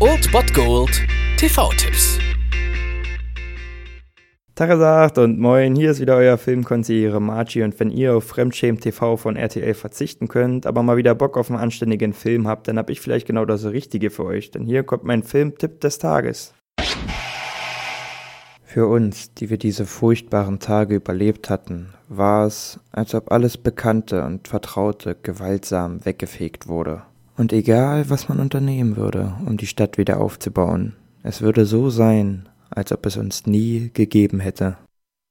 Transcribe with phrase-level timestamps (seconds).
[0.00, 1.02] Old Bot Gold
[1.36, 2.18] TV-Tipps.
[4.54, 9.18] Tagesagt und moin, hier ist wieder euer Filmkonsigliere Margie und wenn ihr auf Fremdschämen TV
[9.18, 12.88] von RTL verzichten könnt, aber mal wieder Bock auf einen anständigen Film habt, dann hab
[12.88, 16.54] ich vielleicht genau das Richtige für euch, denn hier kommt mein Filmtipp des Tages.
[18.62, 24.24] Für uns, die wir diese furchtbaren Tage überlebt hatten, war es, als ob alles Bekannte
[24.24, 27.02] und Vertraute gewaltsam weggefegt wurde.
[27.36, 32.48] Und egal, was man unternehmen würde, um die Stadt wieder aufzubauen, es würde so sein,
[32.70, 34.76] als ob es uns nie gegeben hätte.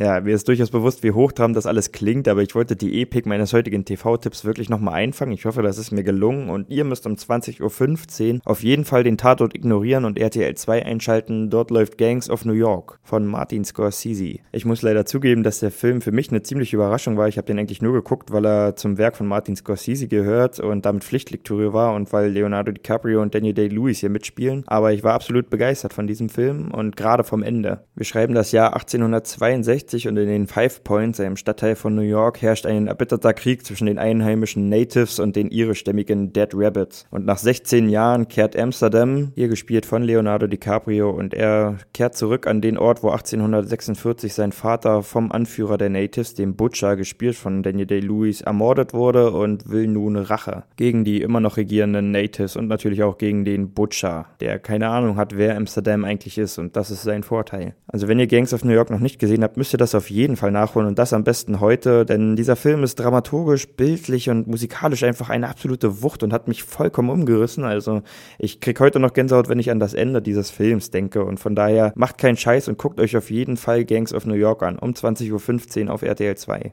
[0.00, 3.26] Ja, mir ist durchaus bewusst, wie hochtrabend das alles klingt, aber ich wollte die Epik
[3.26, 5.32] meines heutigen TV-Tipps wirklich nochmal einfangen.
[5.32, 9.02] Ich hoffe, das ist mir gelungen und ihr müsst um 20.15 Uhr auf jeden Fall
[9.02, 11.50] den Tatort ignorieren und RTL 2 einschalten.
[11.50, 14.38] Dort läuft Gangs of New York von Martin Scorsese.
[14.52, 17.26] Ich muss leider zugeben, dass der Film für mich eine ziemliche Überraschung war.
[17.26, 20.86] Ich habe den eigentlich nur geguckt, weil er zum Werk von Martin Scorsese gehört und
[20.86, 24.62] damit Pflichtlektüre war und weil Leonardo DiCaprio und Daniel Day-Lewis hier mitspielen.
[24.68, 27.80] Aber ich war absolut begeistert von diesem Film und gerade vom Ende.
[27.96, 32.02] Wir schreiben das Jahr 1862 1960 und in den Five Points, einem Stadtteil von New
[32.02, 37.06] York, herrscht ein erbitterter Krieg zwischen den einheimischen Natives und den irischstämmigen Dead Rabbits.
[37.10, 42.46] Und nach 16 Jahren kehrt Amsterdam, hier gespielt von Leonardo DiCaprio, und er kehrt zurück
[42.46, 47.62] an den Ort, wo 1846 sein Vater vom Anführer der Natives, dem Butcher, gespielt von
[47.62, 52.68] Daniel Day-Lewis, ermordet wurde und will nun Rache gegen die immer noch regierenden Natives und
[52.68, 56.90] natürlich auch gegen den Butcher, der keine Ahnung hat, wer Amsterdam eigentlich ist und das
[56.90, 57.74] ist sein Vorteil.
[57.86, 60.10] Also wenn ihr Gangs of New York noch nicht gesehen habt, müsst ihr das auf
[60.10, 64.46] jeden Fall nachholen und das am besten heute, denn dieser Film ist dramaturgisch, bildlich und
[64.46, 67.64] musikalisch einfach eine absolute Wucht und hat mich vollkommen umgerissen.
[67.64, 68.02] Also
[68.38, 71.54] ich krieg heute noch Gänsehaut, wenn ich an das Ende dieses Films denke und von
[71.54, 74.78] daher macht keinen Scheiß und guckt euch auf jeden Fall Gangs of New York an
[74.78, 76.72] um 20.15 Uhr auf RTL 2.